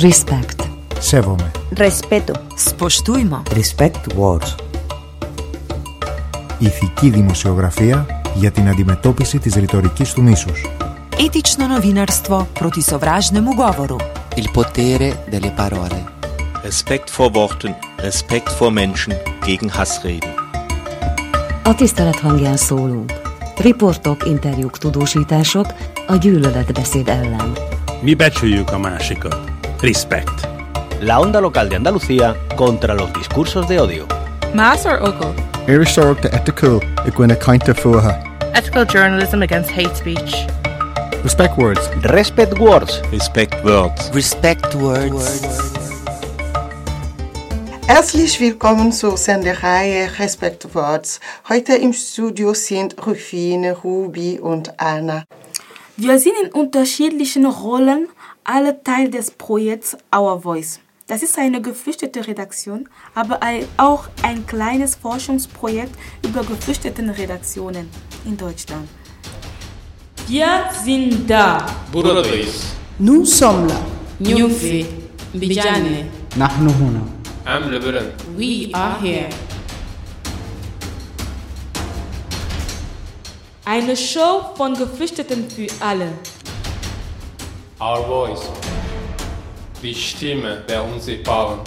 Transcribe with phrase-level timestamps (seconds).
[0.00, 0.68] Respect.
[0.98, 1.50] Σέβομαι.
[1.76, 2.32] Respeto.
[2.68, 3.42] Spoštujmo.
[3.54, 4.54] Respect words.
[6.58, 10.66] Ηθική δημοσιογραφία για την αντιμετώπιση της ρητορικής του μίσους.
[11.18, 13.96] Etično novinarstvo proti sovražnemu govoru.
[14.40, 15.98] Il potere delle parole.
[16.62, 19.12] Respekt vor Worten, Respekt vor Menschen
[19.46, 20.34] gegen Hassreden.
[21.62, 23.12] A tisztelet hangján szólunk.
[23.56, 25.66] Riportok, interjúk, tudósítások
[26.06, 27.52] a gyűlöletbeszéd ellen.
[28.00, 29.55] Mi becsüljük a másikat.
[29.82, 30.46] Respect.
[31.02, 34.06] La onda local de Andalucía contra los discursos de odio.
[34.54, 35.34] Más or ogo?
[35.68, 38.16] Iristorg de ethical i gwyna kainte fuha.
[38.54, 40.46] Ethical journalism against hate speech.
[41.22, 41.90] Respect words.
[42.04, 43.02] Respect words.
[43.12, 44.10] Respect words.
[44.14, 45.76] Respect words.
[47.86, 51.20] Herzlich willkommen zur Sendereihe Respect Words.
[51.48, 55.24] Heute im Studio sind Rufine, Ruby und Anna.
[55.98, 58.08] Wir sind in unterschiedlichen Rollen
[58.44, 60.78] alle Teil des Projekts Our Voice.
[61.06, 63.40] Das ist eine geflüchtete Redaktion, aber
[63.78, 67.88] auch ein kleines Forschungsprojekt über geflüchteten Redaktionen
[68.26, 68.86] in Deutschland.
[70.28, 71.64] Wir sind da.
[71.92, 72.74] Buradayız.
[72.98, 73.80] Nous sommes là.
[74.20, 74.84] Nyumfi.
[75.32, 76.10] Bijane.
[76.36, 77.00] Nahnu huna.
[77.46, 77.70] Am
[78.36, 79.28] We are here.
[83.68, 86.12] Eine Show von Geflüchteten für alle.
[87.80, 88.48] Our voice.
[89.82, 91.58] Die Stimme der Unsichtbaren.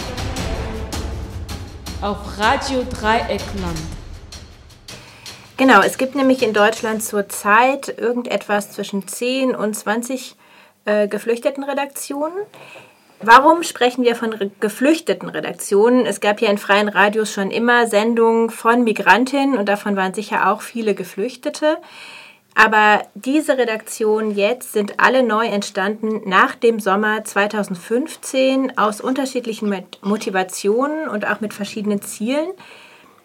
[2.01, 3.77] Auf Radio Dreieckland.
[5.57, 10.37] Genau, es gibt nämlich in Deutschland zurzeit irgendetwas zwischen 10 und 20
[10.85, 12.45] äh, geflüchteten Redaktionen.
[13.21, 16.05] Warum sprechen wir von geflüchteten Redaktionen?
[16.05, 20.49] Es gab ja in freien Radios schon immer Sendungen von Migrantinnen und davon waren sicher
[20.49, 21.79] auch viele Geflüchtete.
[22.55, 31.09] Aber diese Redaktionen jetzt sind alle neu entstanden nach dem Sommer 2015 aus unterschiedlichen Motivationen
[31.09, 32.47] und auch mit verschiedenen Zielen.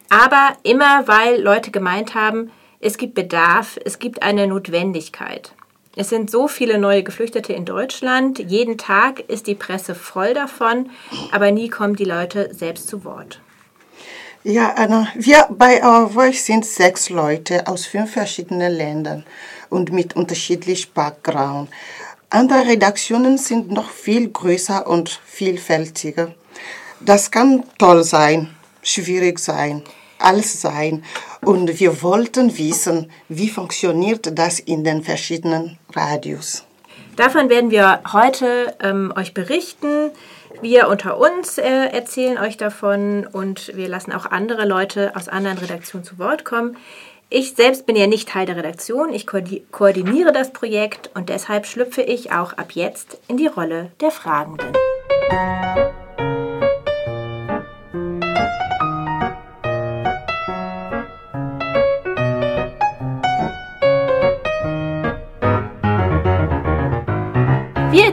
[0.09, 2.51] Aber immer weil Leute gemeint haben,
[2.81, 5.53] es gibt Bedarf, es gibt eine Notwendigkeit.
[5.95, 8.39] Es sind so viele neue Geflüchtete in Deutschland.
[8.39, 10.89] Jeden Tag ist die Presse voll davon,
[11.31, 13.39] aber nie kommen die Leute selbst zu Wort.
[14.43, 19.25] Ja, Anna, wir bei Our Voice sind sechs Leute aus fünf verschiedenen Ländern
[19.69, 21.69] und mit unterschiedlichem Background.
[22.29, 26.35] Andere Redaktionen sind noch viel größer und vielfältiger.
[26.99, 29.81] Das kann toll sein, schwierig sein,
[30.19, 31.03] alles sein.
[31.41, 36.63] Und wir wollten wissen, wie funktioniert das in den verschiedenen Radios.
[37.15, 40.11] Davon werden wir heute ähm, euch berichten.
[40.61, 45.57] Wir unter uns äh, erzählen euch davon und wir lassen auch andere Leute aus anderen
[45.57, 46.77] Redaktionen zu Wort kommen.
[47.29, 52.01] Ich selbst bin ja nicht Teil der Redaktion, ich koordiniere das Projekt und deshalb schlüpfe
[52.01, 54.73] ich auch ab jetzt in die Rolle der Fragenden.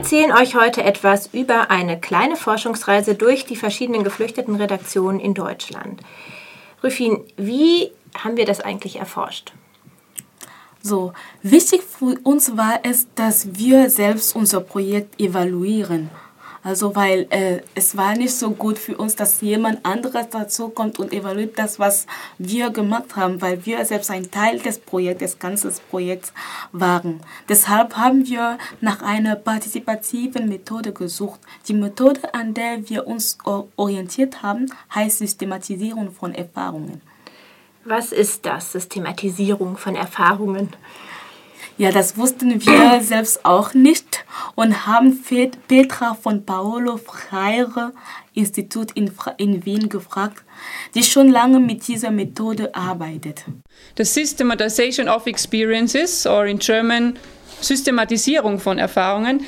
[0.03, 6.01] Erzählen euch heute etwas über eine kleine Forschungsreise durch die verschiedenen geflüchteten Redaktionen in Deutschland.
[6.83, 9.53] Rüfin, wie haben wir das eigentlich erforscht?
[10.81, 16.09] So, wichtig für uns war es, dass wir selbst unser Projekt evaluieren.
[16.63, 20.97] Also, weil äh, es war nicht so gut für uns, dass jemand anderes dazu kommt
[20.97, 22.07] und evaluiert das, was
[22.37, 26.31] wir gemacht haben, weil wir selbst ein Teil des Projekts, des ganzen Projekts
[26.71, 27.19] waren.
[27.49, 31.41] Deshalb haben wir nach einer partizipativen Methode gesucht.
[31.67, 33.37] Die Methode, an der wir uns
[33.75, 37.01] orientiert haben, heißt Systematisierung von Erfahrungen.
[37.83, 40.69] Was ist das, Systematisierung von Erfahrungen?
[41.77, 44.25] Ja, das wussten wir selbst auch nicht
[44.55, 45.19] und haben
[45.67, 47.93] Petra von Paolo Freire
[48.35, 50.43] Institut in, in Wien gefragt,
[50.93, 53.45] die schon lange mit dieser Methode arbeitet.
[53.97, 57.17] The systematization of experiences, or in German
[57.61, 59.45] Systematisierung von Erfahrungen,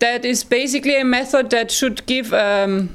[0.00, 2.88] that is basically a method that should give um,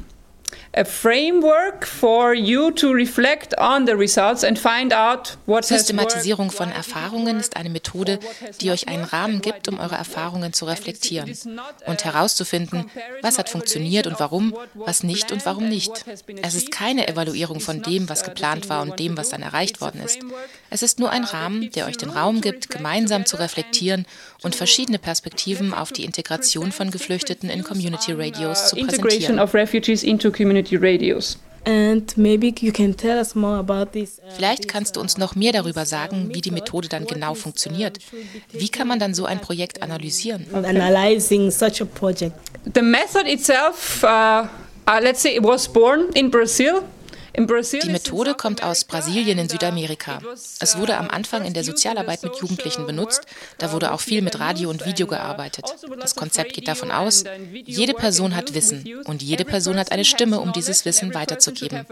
[0.76, 6.72] a framework for you to reflect on the results and find out what Systematisierung von
[6.72, 8.20] Erfahrungen ist eine Methode,
[8.60, 11.38] die euch einen Rahmen gibt, um eure Erfahrungen zu reflektieren
[11.86, 12.90] und herauszufinden,
[13.22, 16.06] was hat funktioniert und warum, was nicht und warum nicht.
[16.42, 20.02] Es ist keine Evaluierung von dem, was geplant war und dem, was dann erreicht worden
[20.04, 20.20] ist.
[20.72, 24.08] Es ist nur ein Rahmen, der euch den Raum gibt, gemeinsam zu reflektieren
[24.42, 29.40] und verschiedene Perspektiven auf die Integration von Geflüchteten in Community Radios zu präsentieren.
[30.72, 31.38] Radios.
[31.66, 34.20] And maybe you can tell us more about this.
[34.36, 38.00] Vielleicht kannst du uns noch mehr darüber sagen, wie die Methode dann genau funktioniert.
[38.52, 40.46] Wie kann man dann so ein Projekt analysieren?
[40.54, 42.34] Analyzing such a project.
[42.74, 44.48] The method itself, uh,
[44.88, 46.84] uh, let's say, it was born in Brazil.
[47.36, 50.20] Die Methode kommt aus Brasilien in Südamerika.
[50.60, 53.26] Es wurde am Anfang in der Sozialarbeit mit Jugendlichen benutzt.
[53.58, 55.66] Da wurde auch viel mit Radio und Video gearbeitet.
[56.00, 57.24] Das Konzept geht davon aus,
[57.66, 61.86] jede Person hat Wissen und jede Person hat eine Stimme, um dieses Wissen weiterzugeben.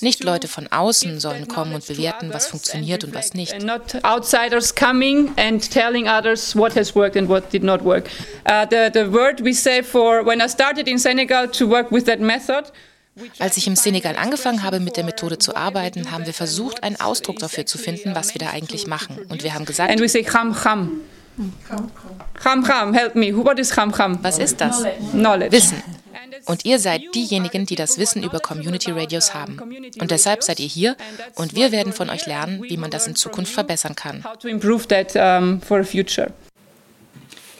[0.00, 3.54] Nicht Leute von außen sollen kommen und bewerten, was funktioniert und was nicht.
[4.02, 8.08] Outsiders coming and telling others what has worked and what did not work.
[8.44, 12.06] Uh, the, the word we say for when I started in Senegal to work with
[12.06, 12.72] that method.
[13.38, 16.96] Als ich im Senegal angefangen habe, mit der Methode zu arbeiten, haben wir versucht, einen
[17.00, 19.18] Ausdruck dafür zu finden, was wir da eigentlich machen.
[19.28, 21.00] Und wir haben gesagt, And we say kham kham.
[22.34, 23.34] Kham kham, help me.
[23.34, 24.18] What is kham kham?
[24.22, 24.84] Was ist das?
[25.12, 25.52] Knowledge.
[25.52, 25.82] Wissen.
[26.46, 29.58] Und ihr seid diejenigen, die das Wissen über Community Radios haben.
[30.00, 30.96] Und deshalb seid ihr hier
[31.36, 34.24] und wir werden von euch lernen, wie man das in Zukunft verbessern kann.
[34.24, 36.32] How to improve that um, for future.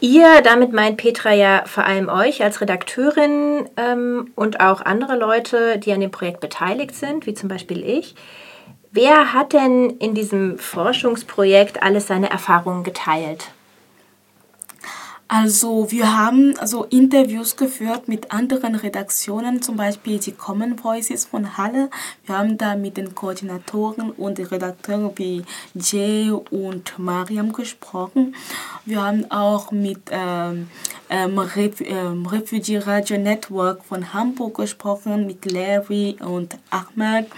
[0.00, 5.78] Ihr, damit meint Petra ja vor allem euch als Redakteurin ähm, und auch andere Leute,
[5.78, 8.14] die an dem Projekt beteiligt sind, wie zum Beispiel ich.
[8.92, 13.50] Wer hat denn in diesem Forschungsprojekt alles seine Erfahrungen geteilt?
[15.32, 21.56] Also wir haben also Interviews geführt mit anderen Redaktionen, zum Beispiel die Common Voices von
[21.56, 21.88] Halle.
[22.26, 28.34] Wir haben da mit den Koordinatoren und Redakteuren wie Jay und Mariam gesprochen.
[28.84, 30.66] Wir haben auch mit ähm,
[31.08, 31.40] ähm,
[31.78, 37.28] ähm, Refugee Radio Network von Hamburg gesprochen, mit Larry und Ahmed.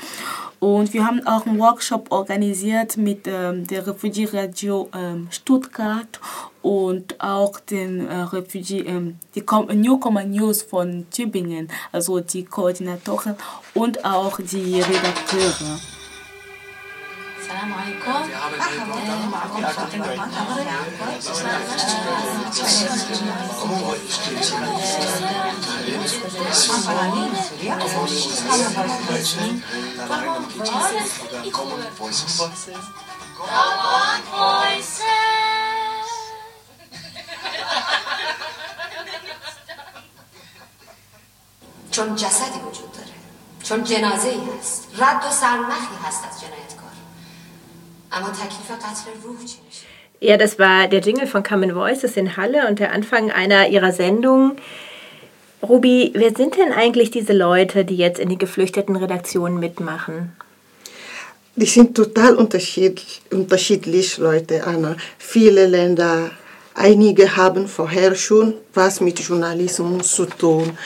[0.60, 6.20] Und wir haben auch einen Workshop organisiert mit ähm, der Refugee Radio ähm, Stuttgart
[6.61, 13.35] und auch den äh, Refugee, ähm, die Com Newcomer News von Tübingen, also die Koordinatoren
[13.73, 15.79] und auch die Redakteure.
[17.47, 18.11] السلام عليكم
[19.31, 20.17] معكم فاطمة
[41.91, 43.17] چون جسدی وجود داره
[43.63, 46.95] چون جنازه ای هست رد و سرنخی هست از جنایتکار
[48.11, 49.87] اما تکلیف قتل روح چی میشه
[50.19, 53.91] Ja, das war der Jingle von Common Voices in Halle und der Anfang einer ihrer
[53.91, 54.53] Sendungen.
[55.61, 60.35] Ruby, wer sind denn eigentlich diese Leute, die jetzt in die geflüchteten Redaktionen mitmachen?
[61.55, 64.95] Die sind total unterschiedlich, unterschiedlich, Leute, Anna.
[65.19, 66.31] Viele Länder,
[66.73, 70.77] einige haben vorher schon was mit Journalismus zu tun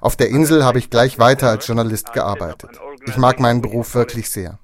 [0.00, 2.80] Auf der Insel habe ich gleich weiter als Journalist gearbeitet.
[3.08, 4.58] Ich mag meinen Beruf wirklich sehr.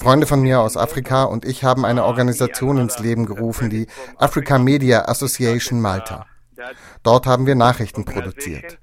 [0.00, 3.86] Freunde von mir aus Afrika und ich haben eine Organisation ins Leben gerufen, die
[4.18, 6.26] Africa Media Association Malta.
[7.02, 8.78] Dort haben wir Nachrichten produziert.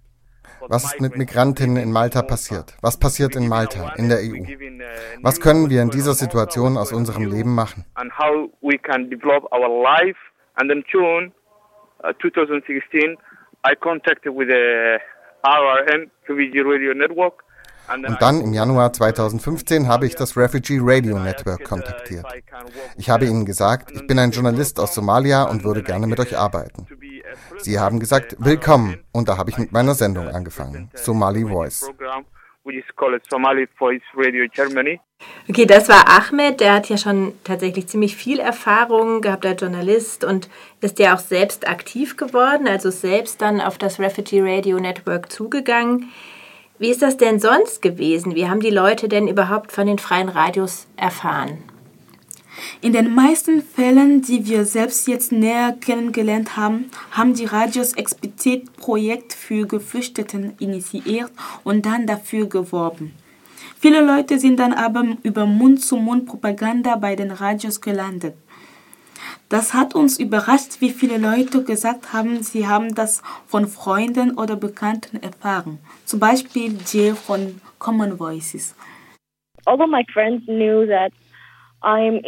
[0.68, 2.76] Was ist mit Migrantinnen in Malta passiert?
[2.82, 4.44] Was passiert in Malta, in der EU?
[5.22, 7.86] Was können wir in dieser Situation aus unserem Leben machen?
[10.60, 11.32] And then June
[12.04, 13.16] uh, 2016,
[13.64, 15.00] I contacted with the
[15.46, 17.46] RRN, Refugee Radio Network.
[17.94, 22.26] Und dann im Januar 2015 habe ich das Refugee Radio Network kontaktiert.
[22.98, 26.38] Ich habe ihnen gesagt, ich bin ein Journalist aus Somalia und würde gerne mit euch
[26.38, 26.88] arbeiten.
[27.58, 29.00] Sie haben gesagt, willkommen.
[29.12, 31.90] Und da habe ich mit meiner Sendung angefangen, Somali Voice.
[35.50, 40.24] Okay, das war Ahmed, der hat ja schon tatsächlich ziemlich viel Erfahrung gehabt als Journalist
[40.24, 40.50] und
[40.82, 46.12] ist ja auch selbst aktiv geworden, also selbst dann auf das Refugee Radio Network zugegangen.
[46.80, 48.36] Wie ist das denn sonst gewesen?
[48.36, 51.58] Wie haben die Leute denn überhaupt von den freien Radios erfahren?
[52.82, 58.78] In den meisten Fällen, die wir selbst jetzt näher kennengelernt haben, haben die Radios explizit
[58.78, 61.32] Projekt für Geflüchteten initiiert
[61.66, 63.14] und dann dafür geworben.
[63.82, 68.36] Viele Leute sind dann aber über Mund-zu-Mund-Propaganda bei den Radios gelandet.
[69.50, 74.56] Das hat uns überrascht, wie viele Leute gesagt haben, sie haben das von Freunden oder
[74.56, 75.80] Bekannten erfahren.
[76.06, 78.76] Zum Beispiel Jill von Common Voices.
[79.66, 81.12] Although my friends knew that
[81.82, 82.20] alle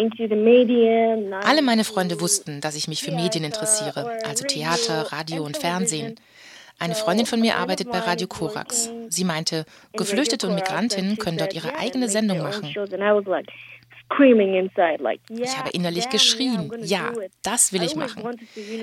[1.61, 6.15] meine Freunde wussten, dass ich mich für Medien interessiere, also Theater, Radio und Fernsehen.
[6.79, 8.89] Eine Freundin von mir arbeitet bei Radio Korax.
[9.09, 12.73] Sie meinte, Geflüchtete und Migrantinnen können dort ihre eigene Sendung machen.
[15.29, 17.11] Ich habe innerlich geschrien, ja,
[17.43, 18.23] das will ich machen.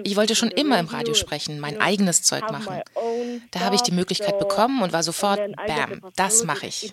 [0.05, 2.81] Ich wollte schon immer im Radio sprechen, mein eigenes Zeug machen.
[3.51, 6.93] Da habe ich die Möglichkeit bekommen und war sofort, bam, das mache ich.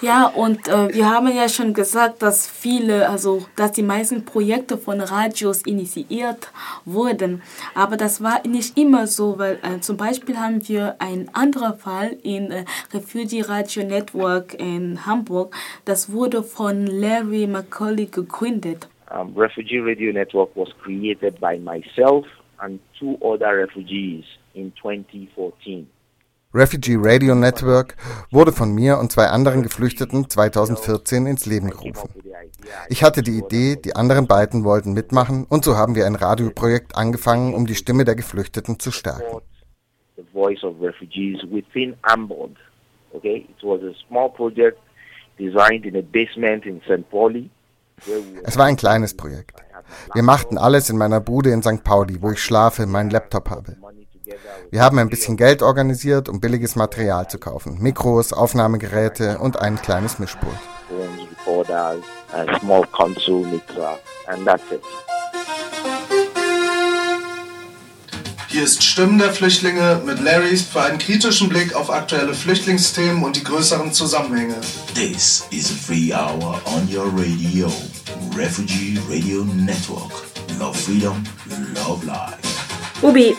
[0.00, 4.76] Ja, und äh, wir haben ja schon gesagt, dass viele, also dass die meisten Projekte
[4.76, 6.50] von Radios initiiert
[6.84, 7.42] wurden.
[7.74, 12.16] Aber das war nicht immer so, weil äh, zum Beispiel haben wir einen anderen Fall
[12.22, 15.54] in äh, Refugee Radio Network in Hamburg.
[15.84, 18.88] Das wurde von Larry McCauley gegründet.
[19.10, 22.26] Um, Refugee Radio Network was created by myself
[22.58, 25.86] and two other refugees in 2014.
[26.54, 27.96] Refugee Radio Network
[28.30, 32.10] wurde von mir und zwei anderen Geflüchteten 2014 ins Leben gerufen.
[32.90, 36.94] Ich hatte die Idee, die anderen beiden wollten mitmachen und so haben wir ein Radioprojekt
[36.94, 39.40] angefangen, um die Stimme der Geflüchteten zu stärken.
[48.44, 49.62] Es war ein kleines Projekt.
[50.12, 51.82] Wir machten alles in meiner Bude in St.
[51.82, 53.76] Pauli, wo ich schlafe, meinen Laptop habe.
[54.70, 57.78] Wir haben ein bisschen Geld organisiert, um billiges Material zu kaufen.
[57.80, 60.58] Mikros, Aufnahmegeräte und ein kleines Mischpult.
[68.48, 73.36] Hier ist Stimmen der Flüchtlinge mit Larry für einen kritischen Blick auf aktuelle Flüchtlingsthemen und
[73.36, 74.56] die größeren Zusammenhänge.
[74.94, 77.72] This is a free hour on your radio.
[78.36, 80.12] Refugee Radio Network.
[80.58, 81.24] Love freedom,
[81.74, 82.36] love life.
[83.02, 83.34] Ubi,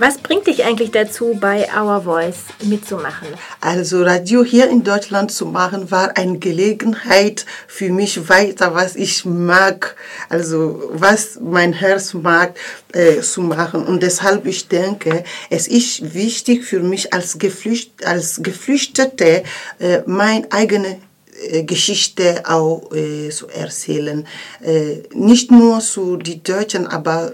[0.00, 3.28] was bringt dich eigentlich dazu, bei Our Voice mitzumachen?
[3.60, 9.26] Also Radio hier in Deutschland zu machen, war eine Gelegenheit für mich weiter, was ich
[9.26, 9.96] mag,
[10.30, 12.54] also was mein Herz mag,
[12.94, 13.84] äh, zu machen.
[13.86, 19.42] Und deshalb ich denke, es ist wichtig für mich als, Geflücht, als Geflüchtete,
[19.78, 20.96] äh, mein eigenes
[21.40, 24.26] äh, Geschichte auch äh, zu erzählen.
[24.62, 27.32] Äh, nicht nur zu die Deutschen, aber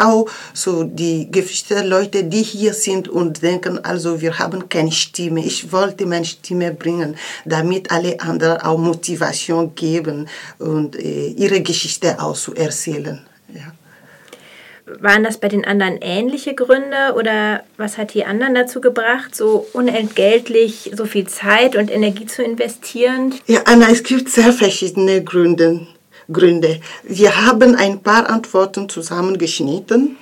[0.00, 5.40] auch so die geflüchteten Leute, die hier sind und denken, also wir haben keine Stimme.
[5.44, 10.28] Ich wollte meine Stimme bringen, damit alle anderen auch Motivation geben
[10.58, 13.20] und äh, ihre Geschichte auch zu erzählen.
[13.54, 13.72] Ja.
[14.98, 19.66] Waren das bei den anderen ähnliche Gründe oder was hat die anderen dazu gebracht, so
[19.72, 23.34] unentgeltlich so viel Zeit und Energie zu investieren?
[23.46, 25.86] Ja, Anna, es gibt sehr verschiedene Gründe.
[26.32, 26.80] Gründe.
[27.02, 30.16] Wir haben ein paar Antworten zusammengeschnitten,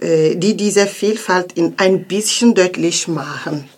[0.00, 3.68] äh, die diese Vielfalt in ein bisschen deutlich machen.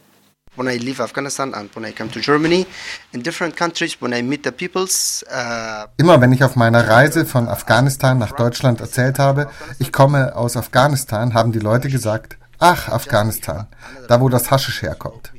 [0.56, 2.66] when I leave Afghanistan and when I come to Germany,
[3.12, 5.24] in different countries, when I meet the peoples.
[5.30, 9.48] Uh Immer wenn ich auf meiner Reise von Afghanistan nach Deutschland erzählt habe,
[9.78, 13.66] ich komme aus Afghanistan, haben die Leute gesagt, ach, Afghanistan,
[14.08, 15.32] da wo das Haschisch herkommt.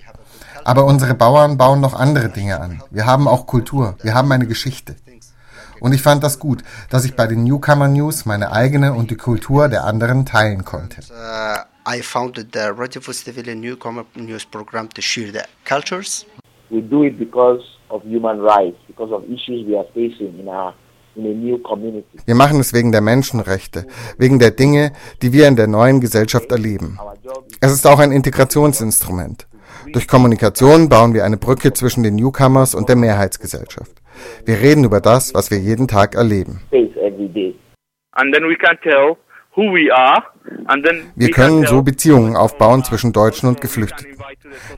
[0.63, 2.81] Aber unsere Bauern bauen noch andere Dinge an.
[2.89, 4.95] Wir haben auch Kultur, wir haben eine Geschichte.
[5.79, 9.17] Und ich fand das gut, dass ich bei den Newcomer News meine eigene und die
[9.17, 11.01] Kultur der anderen teilen konnte.
[11.12, 16.25] Uh, I founded the Radio for Civilian Newcomer News program to share the cultures.
[16.70, 20.74] We do it because of human rights, because of issues we are facing in our
[21.15, 24.91] wir machen es wegen der Menschenrechte, wegen der Dinge,
[25.22, 27.00] die wir in der neuen Gesellschaft erleben.
[27.62, 29.48] Es ist auch ein Integrationsinstrument.
[29.94, 34.01] Durch Kommunikation bauen wir eine Brücke zwischen den Newcomers und der Mehrheitsgesellschaft.
[34.45, 36.62] Wir reden über das, was wir jeden Tag erleben.
[41.15, 44.17] Wir können so Beziehungen aufbauen zwischen Deutschen und Geflüchteten.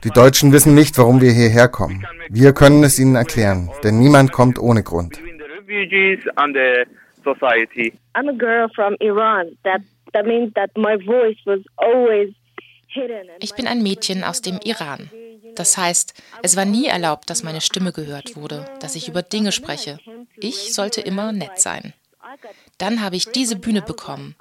[0.04, 2.06] Die Deutschen wissen nicht, warum wir hierher kommen.
[2.28, 5.20] Wir können es ihnen erklären, denn niemand kommt ohne Grund.
[8.14, 9.58] I'm a girl from Iran.
[9.64, 9.82] That
[10.14, 12.34] that means that my voice was always
[13.40, 15.10] ich bin ein Mädchen aus dem Iran.
[15.58, 19.50] Das heißt, es war nie erlaubt, dass meine Stimme gehört wurde, dass ich über Dinge
[19.50, 19.98] spreche.
[20.36, 21.94] Ich sollte immer nett sein.
[22.78, 24.36] Dann habe ich diese Bühne bekommen.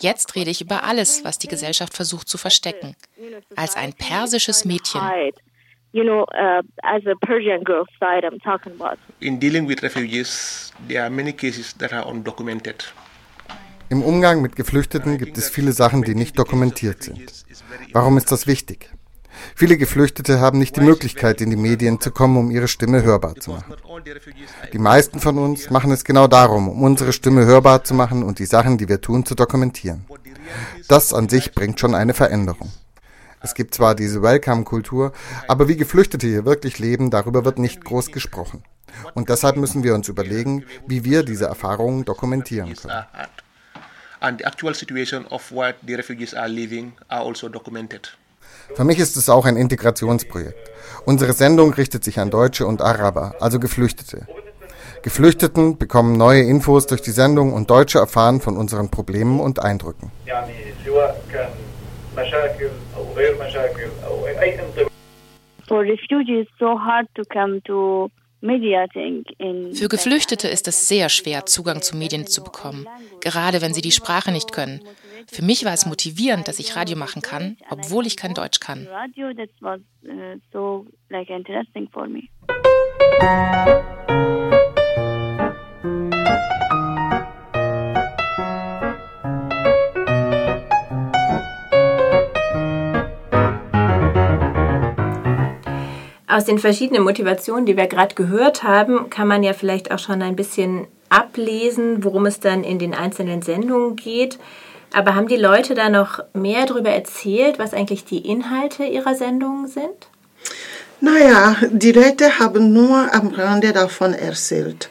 [0.00, 2.94] Jetzt rede ich über alles, was die Gesellschaft versucht zu verstecken.
[3.56, 5.00] Als ein persisches Mädchen.
[5.92, 8.96] you know, uh, as a Persian girl side, I'm talking about.
[9.18, 12.84] In dealing with refugees, there are many cases that are undocumented.
[13.88, 17.44] Im Umgang mit Geflüchteten gibt es viele Sachen, die nicht dokumentiert sind.
[17.92, 18.88] Warum ist das wichtig?
[19.54, 23.36] Viele Geflüchtete haben nicht die Möglichkeit, in die Medien zu kommen, um ihre Stimme hörbar
[23.36, 23.74] zu machen.
[24.72, 28.38] Die meisten von uns machen es genau darum, um unsere Stimme hörbar zu machen und
[28.38, 30.04] die Sachen, die wir tun, zu dokumentieren.
[30.88, 32.70] Das an sich bringt schon eine Veränderung.
[33.42, 35.12] Es gibt zwar diese Welcome-Kultur,
[35.48, 38.62] aber wie Geflüchtete hier wirklich leben, darüber wird nicht groß gesprochen.
[39.14, 43.04] Und deshalb müssen wir uns überlegen, wie wir diese Erfahrungen dokumentieren können.
[44.22, 48.12] And the actual situation of what the refugees are living are also documented.
[48.74, 50.70] Für mich ist es auch ein Integrationsprojekt.
[51.04, 54.26] Unsere Sendung richtet sich an Deutsche und Araber, also Geflüchtete.
[55.02, 60.12] Geflüchteten bekommen neue Infos durch die Sendung und Deutsche erfahren von unseren Problemen und Eindrücken.
[65.68, 68.10] For refugees, so hard to come to
[68.42, 72.86] für Geflüchtete ist es sehr schwer, Zugang zu Medien zu bekommen,
[73.20, 74.80] gerade wenn sie die Sprache nicht können.
[75.26, 78.88] Für mich war es motivierend, dass ich Radio machen kann, obwohl ich kein Deutsch kann.
[96.40, 100.22] Aus den verschiedenen Motivationen, die wir gerade gehört haben, kann man ja vielleicht auch schon
[100.22, 104.38] ein bisschen ablesen, worum es dann in den einzelnen Sendungen geht.
[104.90, 109.68] Aber haben die Leute da noch mehr darüber erzählt, was eigentlich die Inhalte ihrer Sendungen
[109.68, 110.08] sind?
[111.02, 114.88] Naja, die Leute haben nur am Rande davon erzählt.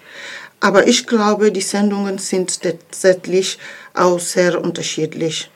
[0.60, 3.58] Aber ich glaube, die Sendungen sind tatsächlich
[3.96, 5.50] auch sehr unterschiedlich.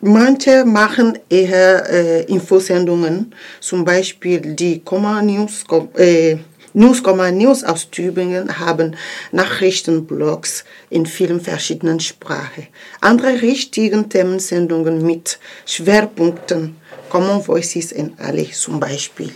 [0.00, 5.64] Manche machen eher äh, Infosendungen, zum Beispiel die Komma News,
[5.96, 6.36] äh,
[6.72, 7.02] News,
[7.32, 8.94] News aus Tübingen haben
[9.32, 12.68] Nachrichtenblogs in vielen verschiedenen Sprachen.
[13.00, 16.76] Andere richtigen Themensendungen mit Schwerpunkten,
[17.08, 19.32] Common Voices in Ali zum Beispiel.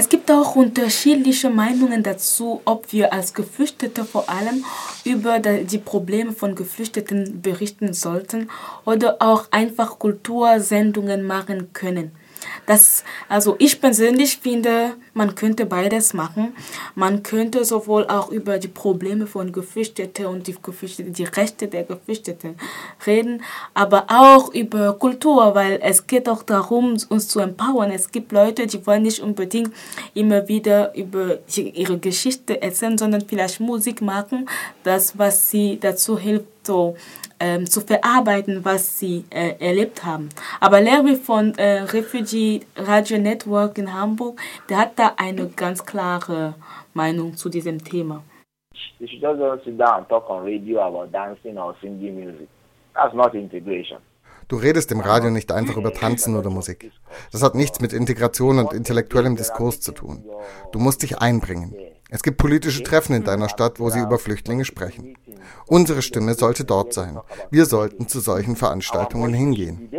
[0.00, 4.64] Es gibt auch unterschiedliche Meinungen dazu, ob wir als Geflüchtete vor allem
[5.04, 8.48] über die Probleme von Geflüchteten berichten sollten
[8.84, 12.12] oder auch einfach Kultursendungen machen können.
[12.66, 16.54] Das, also ich persönlich finde, man könnte beides machen.
[16.94, 21.84] Man könnte sowohl auch über die Probleme von Geflüchteten und die, Geflüchteten, die Rechte der
[21.84, 22.56] Geflüchteten
[23.06, 23.42] reden,
[23.74, 27.90] aber auch über Kultur, weil es geht auch darum, uns zu empowern.
[27.90, 29.72] Es gibt Leute, die wollen nicht unbedingt
[30.14, 34.48] immer wieder über ihre Geschichte erzählen, sondern vielleicht Musik machen,
[34.84, 36.96] das, was sie dazu hilft, so
[37.40, 40.28] ähm, zu verarbeiten, was sie äh, erlebt haben.
[40.60, 46.54] Aber Larry von äh, Refugee Radio Network in Hamburg, der hat da eine ganz klare
[46.94, 48.22] Meinung zu diesem Thema.
[49.00, 52.48] You should just sit down and talk on radio about dancing or singing music.
[52.94, 53.98] That's not integration.
[54.48, 56.90] Du redest im Radio nicht einfach über Tanzen oder Musik.
[57.32, 60.24] Das hat nichts mit Integration und intellektuellem Diskurs zu tun.
[60.72, 61.74] Du musst dich einbringen.
[62.10, 65.14] Es gibt politische Treffen in deiner Stadt, wo sie über Flüchtlinge sprechen.
[65.66, 67.18] Unsere Stimme sollte dort sein.
[67.50, 69.90] Wir sollten zu solchen Veranstaltungen hingehen.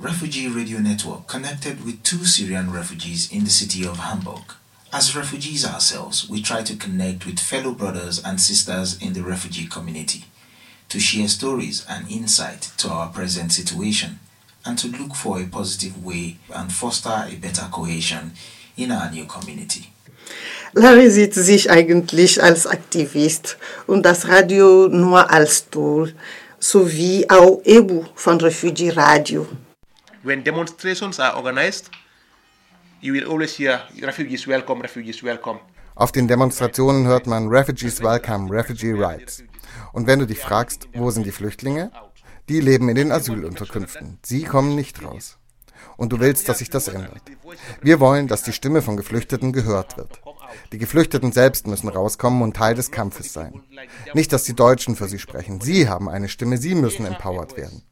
[0.00, 4.56] Refugee Radio Network connected with two Syrian refugees in the city of Hamburg.
[4.92, 9.66] As refugees ourselves, we try to connect with fellow brothers and sisters in the refugee
[9.66, 10.24] community,
[10.88, 14.18] to share stories and insight to our present situation,
[14.64, 18.32] and to look for a positive way and foster a better cohesion
[18.76, 19.90] in our new community.
[20.74, 26.14] Larry sieht sich eigentlich als Aktivist und das Radio nur als Tool,
[26.58, 29.46] sowie auch EBU von Refugee Radio.
[30.22, 31.90] When demonstrations are organized,
[33.00, 35.60] you will always hear refugees welcome, refugees welcome.
[35.94, 39.42] Auf den Demonstrationen hört man Refugees Welcome, Refugee Rights.
[39.92, 41.90] Und wenn du dich fragst, wo sind die Flüchtlinge?
[42.48, 44.18] Die leben in den Asylunterkünften.
[44.22, 45.38] Sie kommen nicht raus.
[45.96, 47.22] Und du willst, dass sich das ändert.
[47.82, 50.20] Wir wollen, dass die Stimme von Geflüchteten gehört wird.
[50.72, 53.62] Die Geflüchteten selbst müssen rauskommen und Teil des Kampfes sein.
[54.14, 55.60] Nicht, dass die Deutschen für sie sprechen.
[55.60, 57.82] Sie haben eine Stimme, sie müssen empowered werden.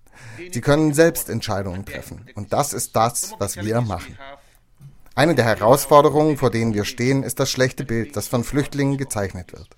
[0.53, 2.25] Sie können selbst Entscheidungen treffen.
[2.35, 4.17] Und das ist das, was wir machen.
[5.15, 9.53] Eine der Herausforderungen, vor denen wir stehen, ist das schlechte Bild, das von Flüchtlingen gezeichnet
[9.53, 9.69] wird.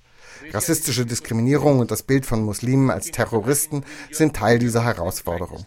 [0.52, 5.64] Rassistische Diskriminierung und das Bild von Muslimen als Terroristen sind Teil dieser Herausforderung.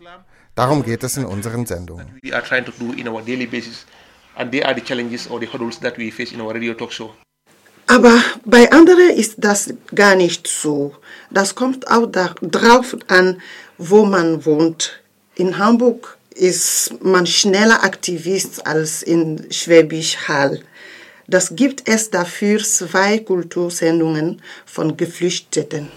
[0.55, 2.07] Darum geht es in unseren Sendungen.
[2.21, 3.85] We are trying to do in our daily basis
[4.35, 6.91] and they are the challenges or the hurdles that we face in our radio talk
[6.91, 7.11] show.
[7.87, 10.95] Aber bei anderen ist das gar nicht so.
[11.29, 12.07] Das kommt auch
[12.41, 13.41] darauf an,
[13.77, 15.01] wo man wohnt.
[15.35, 20.61] In Hamburg ist man schneller Aktivist als in Schwäbisch Hall.
[21.31, 25.87] Das gibt es dafür zwei Kultursendungen von Geflüchteten.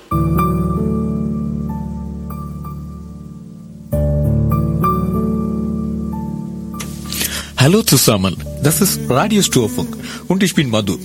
[7.56, 9.96] Hallo zusammen, das ist Radio Sturfunk
[10.28, 10.98] und ich bin Madhu.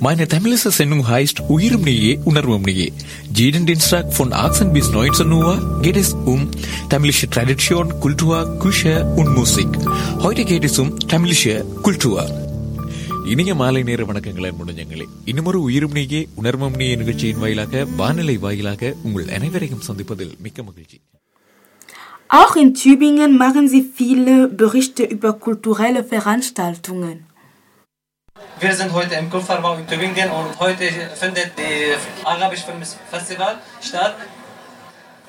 [0.00, 2.92] Meine tamilische Sendung heißt Uirum Niye, Unarvum Niye.
[3.32, 6.50] Jeden Dienstag von 18 bis 19 Uhr geht es um
[6.88, 9.68] tamilische Tradition, Kultur, Küche und Musik.
[10.20, 12.45] Heute geht es um tamilische Kultur.
[13.31, 18.35] இனிய மாலை நேர வணக்கங்கள் அன்புடன் ஞங்களே இன்னும் ஒரு உயிரும் நீயே உணர்வும் நீயே நிகழ்ச்சியின் வாயிலாக வானிலை
[18.45, 20.99] வாயிலாக உங்கள் அனைவரையும் சந்திப்பதில் மிக்க மகிழ்ச்சி
[22.39, 27.17] Auch in Tübingen machen sie viele Berichte über kulturelle Veranstaltungen.
[28.59, 30.85] Wir sind heute im Kupferbau in Tübingen und heute
[31.21, 31.73] findet die
[32.25, 34.15] Arabisch Film Festival statt.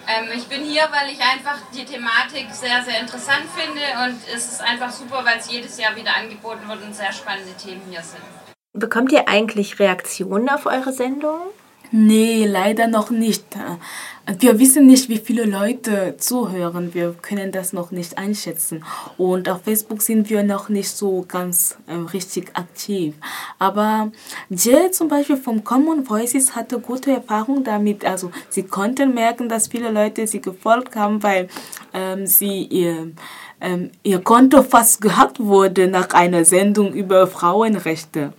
[0.07, 4.53] Ähm, ich bin hier, weil ich einfach die Thematik sehr, sehr interessant finde und es
[4.53, 8.01] ist einfach super, weil es jedes Jahr wieder angeboten wird und sehr spannende Themen hier
[8.01, 8.23] sind.
[8.71, 11.41] Bekommt ihr eigentlich Reaktionen auf eure Sendung?
[11.91, 13.45] Nee, leider noch nicht.
[14.39, 16.93] Wir wissen nicht, wie viele Leute zuhören.
[16.93, 18.83] Wir können das noch nicht einschätzen.
[19.17, 23.15] Und auf Facebook sind wir noch nicht so ganz äh, richtig aktiv.
[23.57, 24.11] Aber
[24.49, 28.03] Jill zum Beispiel vom Common Voices hatte gute Erfahrung damit.
[28.03, 31.47] Also sie konnten merken, dass viele Leute sie gefolgt haben, weil
[31.93, 33.13] ähm, sie ihr,
[33.61, 38.33] ähm, ihr Konto fast gehackt wurde nach einer Sendung über Frauenrechte.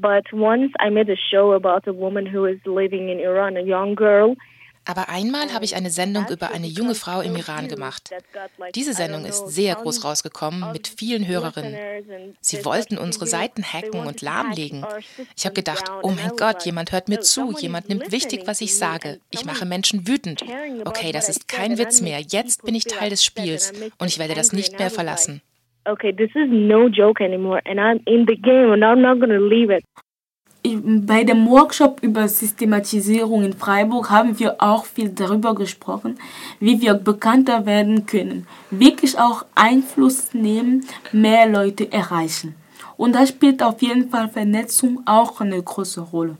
[0.00, 3.62] But once I made a show about a woman who is living in Iran, a
[3.62, 4.36] young girl.
[4.88, 8.10] Aber einmal habe ich eine Sendung über eine junge Frau im Iran gemacht.
[8.76, 12.36] Diese Sendung ist sehr groß rausgekommen mit vielen Hörerinnen.
[12.40, 14.86] Sie wollten unsere Seiten hacken und lahmlegen.
[15.36, 18.76] Ich habe gedacht, oh mein Gott, jemand hört mir zu, jemand nimmt wichtig, was ich
[18.76, 19.18] sage.
[19.30, 20.44] Ich mache Menschen wütend.
[20.84, 22.20] Okay, das ist kein Witz mehr.
[22.20, 25.42] Jetzt bin ich Teil des Spiels und ich werde das nicht mehr verlassen.
[25.88, 29.30] Okay, this is no joke anymore and I'm in the game and I'm not going
[29.30, 29.84] to leave it.
[31.06, 36.18] Bei dem Workshop über Systematisierung in Freiburg haben wir auch viel darüber gesprochen,
[36.58, 42.56] wie wir bekannter werden können, wirklich auch Einfluss nehmen, mehr Leute erreichen.
[42.96, 46.36] Und da spielt auf jeden Fall Vernetzung auch eine große Rolle.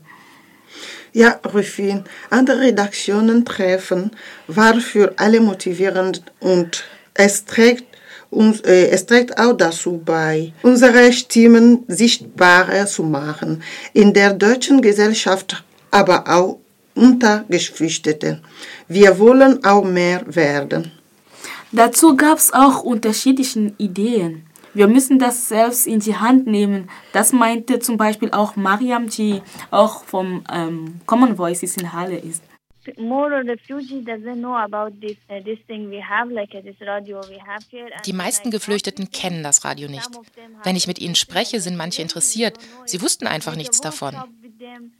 [1.13, 4.11] Ja, Rufin, andere Redaktionen treffen
[4.47, 6.83] war für alle motivierend und
[7.13, 7.96] es trägt
[8.29, 13.63] uns, äh, es trägt auch dazu bei, unsere Stimmen sichtbarer zu machen,
[13.93, 16.59] in der deutschen Gesellschaft, aber auch
[16.95, 18.43] unter Geflüchteten.
[18.87, 20.91] Wir wollen auch mehr werden.
[21.71, 24.43] Dazu gab es auch unterschiedliche Ideen.
[24.73, 26.89] Wir müssen das selbst in die Hand nehmen.
[27.11, 32.43] Das meinte zum Beispiel auch Mariam, die auch vom ähm, Common Voices in Halle ist.
[35.29, 37.89] Uh, this thing we have like uh, this radio we have here.
[38.05, 40.09] Die meisten Geflüchteten kennen das Radio nicht.
[40.63, 42.57] Wenn ich mit ihnen spreche, sind manche interessiert.
[42.85, 44.15] Sie wussten einfach nichts davon.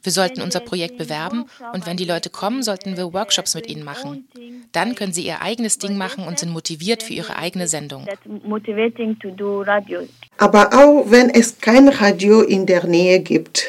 [0.02, 3.84] Wir sollten unser Projekt bewerben und wenn die Leute kommen, sollten wir Workshops mit ihnen
[3.84, 4.28] machen.
[4.72, 8.06] Dann können sie ihr eigenes Ding machen und sind motiviert für ihre eigene Sendung.
[10.38, 13.66] Aber auch wenn es kein Radio in der Nähe gibt,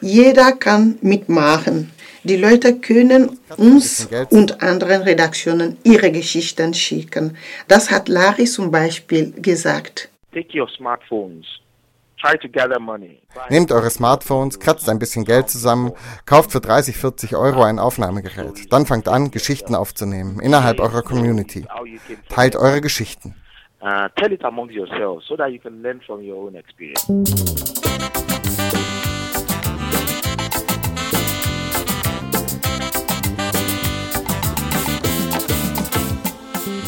[0.00, 1.90] jeder kann mitmachen.
[2.26, 7.36] Die Leute können uns und anderen Redaktionen ihre Geschichten schicken.
[7.68, 10.08] Das hat Larry zum Beispiel gesagt.
[10.32, 11.46] Take your smartphones.
[12.20, 13.22] Try to gather money.
[13.48, 15.92] Nehmt eure Smartphones, kratzt ein bisschen Geld zusammen,
[16.24, 18.72] kauft für 30, 40 Euro ein Aufnahmegerät.
[18.72, 21.64] Dann fangt an, Geschichten aufzunehmen innerhalb eurer Community.
[22.28, 23.36] Teilt eure Geschichten.
[23.80, 27.06] Uh, tell it amongst yourselves so that you can learn from your own experience.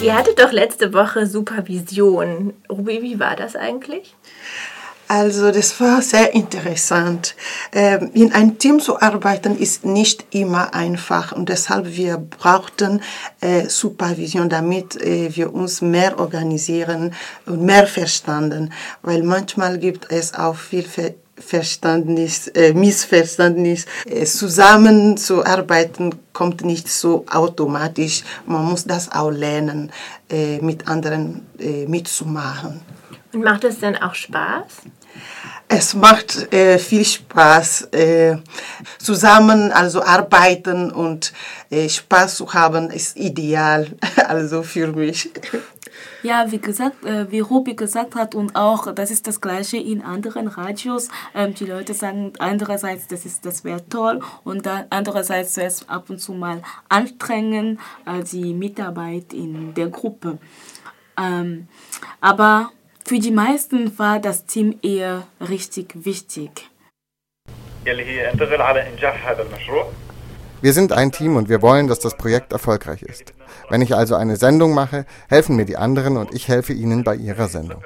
[0.01, 2.55] Ihr hattet doch letzte Woche Supervision.
[2.71, 4.15] Ruby, wie war das eigentlich?
[5.09, 7.35] Also das war sehr interessant.
[7.73, 13.03] Ähm, in einem Team zu arbeiten ist nicht immer einfach und deshalb wir brauchten
[13.41, 17.15] äh, Supervision, damit äh, wir uns mehr organisieren
[17.47, 20.85] und mehr verstanden, weil manchmal gibt es auch viel
[21.41, 23.87] Verständnis, äh, Missverständnis.
[24.07, 28.23] Äh, zusammenzuarbeiten kommt nicht so automatisch.
[28.47, 29.91] Man muss das auch lernen,
[30.31, 32.81] äh, mit anderen äh, mitzumachen.
[33.33, 34.65] Und macht es dann auch Spaß?
[35.71, 38.37] Es macht äh, viel Spaß, äh,
[38.99, 41.33] zusammen also arbeiten und
[41.71, 43.89] Spaß zu haben ist ideal,
[44.27, 45.31] also für mich.
[46.23, 50.03] Ja, wie gesagt, äh, wie Ruby gesagt hat und auch, das ist das Gleiche in
[50.03, 51.09] anderen Radios.
[51.33, 55.89] Ähm, die Leute sagen einerseits, das ist, das wäre toll und dann andererseits wäre es
[55.89, 60.39] ab und zu mal anstrengend, äh, die Mitarbeit in der Gruppe.
[61.17, 61.69] Ähm,
[62.21, 62.73] aber
[63.07, 66.69] für die meisten war das Team eher richtig wichtig.
[70.61, 73.33] Wir sind ein Team und wir wollen, dass das Projekt erfolgreich ist.
[73.69, 77.15] Wenn ich also eine Sendung mache, helfen mir die anderen und ich helfe ihnen bei
[77.15, 77.83] ihrer Sendung.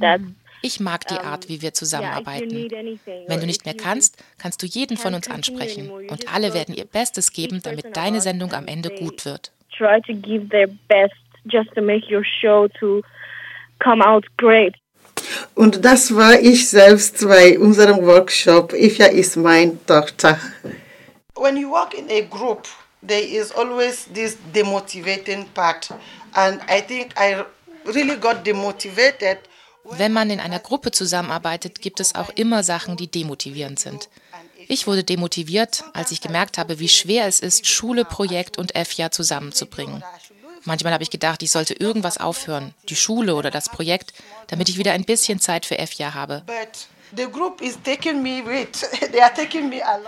[0.00, 0.20] That
[0.62, 2.70] Ich mag die Art, wie wir zusammenarbeiten.
[3.26, 6.84] Wenn du nicht mehr kannst, kannst du jeden von uns ansprechen und alle werden ihr
[6.84, 9.52] Bestes geben, damit deine Sendung am Ende gut wird.
[9.82, 11.14] try to give their best
[11.46, 13.02] just to make your show to
[13.80, 14.74] come out great.
[15.54, 18.72] Und das war ich selbst bei unserem Workshop.
[18.72, 20.38] Ifya ist meine Tochter.
[21.36, 22.66] When you work in a group,
[23.06, 25.90] there is always this demotivating part.
[26.34, 27.42] And I think I
[27.86, 29.38] really got demotivated
[29.84, 34.08] Wenn man in einer Gruppe zusammenarbeitet, gibt es auch immer Sachen, die demotivierend sind.
[34.68, 39.10] Ich wurde demotiviert, als ich gemerkt habe, wie schwer es ist, Schule, Projekt und FJA
[39.10, 40.04] zusammenzubringen.
[40.64, 44.12] Manchmal habe ich gedacht, ich sollte irgendwas aufhören, die Schule oder das Projekt,
[44.48, 46.42] damit ich wieder ein bisschen Zeit für FJA habe.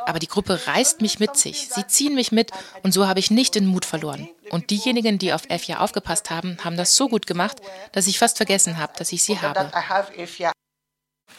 [0.07, 1.69] Aber die Gruppe reißt mich mit sich.
[1.69, 2.51] Sie ziehen mich mit
[2.83, 4.29] und so habe ich nicht den Mut verloren.
[4.51, 7.59] Und diejenigen, die auf FJA aufgepasst haben, haben das so gut gemacht,
[7.93, 9.55] dass ich fast vergessen habe, dass ich sie habe.
[9.55, 10.53] That I have Ifya.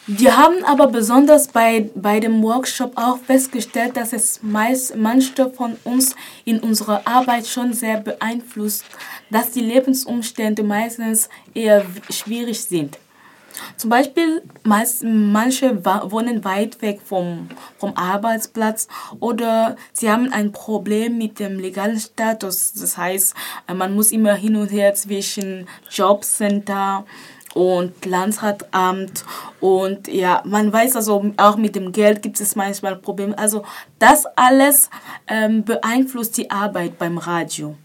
[0.08, 5.76] Wir haben aber besonders bei, bei dem Workshop auch festgestellt, dass es meist manche von
[5.82, 6.14] uns
[6.44, 8.84] in unserer Arbeit schon sehr beeinflusst,
[9.30, 12.98] dass die Lebensumstände meistens eher schwierig sind.
[13.76, 18.86] Zum Beispiel, meist, manche wohnen weit weg vom, vom Arbeitsplatz
[19.18, 22.74] oder sie haben ein Problem mit dem legalen Status.
[22.74, 23.34] Das heißt,
[23.74, 27.06] man muss immer hin und her zwischen Jobcenter
[27.56, 29.24] und Landratsamt
[29.60, 33.36] und ja, man weiß also auch mit dem Geld gibt es manchmal Probleme.
[33.38, 33.64] Also
[33.98, 34.90] das alles
[35.26, 37.76] ähm, beeinflusst die Arbeit beim Radio.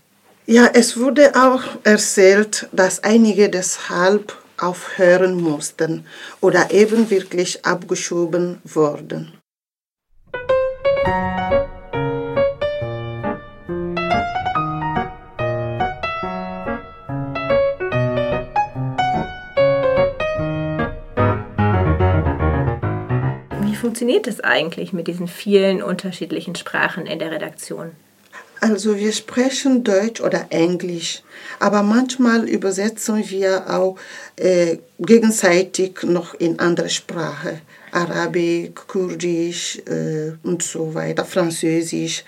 [0.45, 6.05] Ja, es wurde auch erzählt, dass einige deshalb aufhören mussten
[6.41, 9.31] oder eben wirklich abgeschoben wurden.
[23.81, 27.91] Funktioniert es eigentlich mit diesen vielen unterschiedlichen Sprachen in der Redaktion?
[28.59, 31.23] Also wir sprechen Deutsch oder Englisch,
[31.59, 33.97] aber manchmal übersetzen wir auch
[34.35, 37.61] äh, gegenseitig noch in andere Sprache.
[37.91, 42.23] Arabisch, Kurdisch äh, und so weiter, Französisch.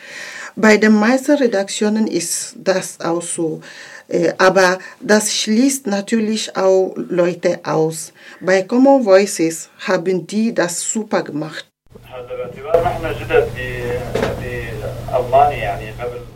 [0.55, 3.61] Bei den meisten Redaktionen ist das auch so.
[4.07, 8.13] Äh, aber das schließt natürlich auch Leute aus.
[8.41, 11.65] Bei Common Voices haben die das super gemacht.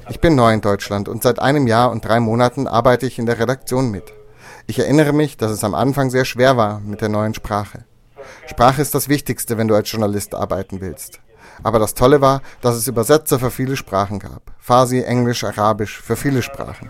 [0.09, 3.25] Ich bin neu in Deutschland und seit einem Jahr und drei Monaten arbeite ich in
[3.25, 4.13] der Redaktion mit.
[4.67, 7.85] Ich erinnere mich, dass es am Anfang sehr schwer war mit der neuen Sprache.
[8.47, 11.19] Sprache ist das Wichtigste, wenn du als Journalist arbeiten willst.
[11.63, 14.53] Aber das Tolle war, dass es Übersetzer für viele Sprachen gab.
[14.59, 16.89] Farsi, Englisch, Arabisch, für viele Sprachen.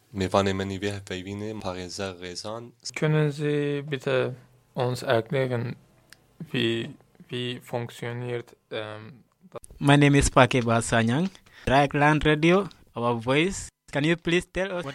[0.13, 2.73] Mevanemi wir verwine Pariser Resan.
[2.95, 4.35] Können Sie bitte
[4.73, 5.75] uns erklären,
[6.51, 6.89] wie,
[7.29, 9.23] wie funktioniert ähm,
[9.79, 11.29] My name is Pake Basanyang,
[11.65, 13.69] Dragland Radio, our voice.
[13.91, 14.85] Can you please tell us?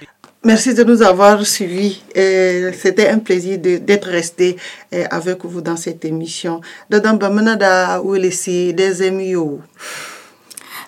[0.42, 2.02] Merci de nous avoir suivis.
[2.16, 4.56] Euh, c'était un plaisir d'être resté
[4.94, 6.60] euh, avec vous dans cette émission.
[6.88, 9.60] Dadam Bamanada Wilisi Dezemio.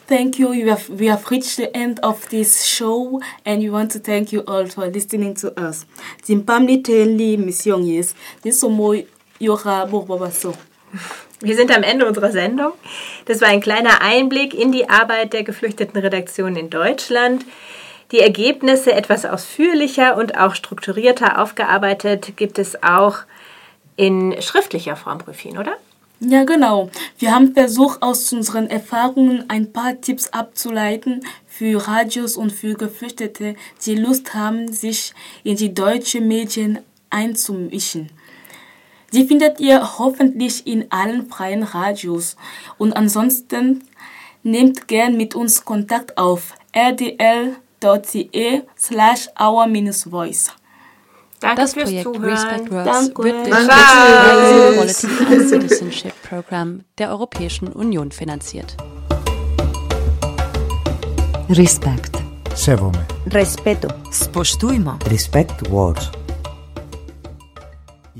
[0.09, 0.55] Thank you.
[0.55, 4.33] you have, we have reached the end of this show and we want to thank
[4.33, 5.85] you all for listening to us.
[6.25, 8.15] Zimpamli Teli Mission yes.
[8.43, 8.53] Wir
[11.55, 12.73] sind am Ende unserer Sendung.
[13.27, 17.45] Das war ein kleiner Einblick in die Arbeit der geflüchteten Redaktion in Deutschland.
[18.11, 23.19] Die Ergebnisse etwas ausführlicher und auch strukturierter aufgearbeitet gibt es auch
[23.97, 25.77] in schriftlicher Form, Rufin, oder?
[26.21, 26.91] Ja, genau.
[27.19, 33.55] Wir haben versucht, aus unseren Erfahrungen ein paar Tipps abzuleiten für Radios und für Geflüchtete,
[33.87, 38.11] die Lust haben, sich in die deutschen Medien einzumischen.
[39.13, 42.37] Sie findet ihr hoffentlich in allen freien Radios.
[42.79, 43.85] Und ansonsten
[44.43, 50.51] nehmt gern mit uns Kontakt auf rdl.de slash our-voice.
[51.41, 52.25] Danke das fürs Projekt Zuhören.
[52.25, 53.23] Respect Works Danke.
[53.23, 58.77] wird durch das Equality and Citizenship Program der Europäischen Union finanziert.
[61.49, 62.17] Respekt.
[62.55, 63.07] Sevome.
[63.31, 63.89] Respeto.
[64.13, 64.99] Spoštujmo.
[65.11, 66.11] Respect Works.